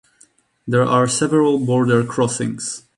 [0.67, 2.85] There are several border crossings.